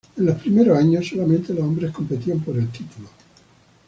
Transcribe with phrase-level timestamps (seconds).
[0.17, 3.07] En los primeros años, solamente los hombres competían por el título.